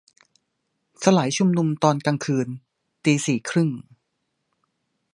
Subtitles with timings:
[1.03, 3.69] -สลายชุมนุมตอนกลางคืน ~ตีสี่ครึ่ง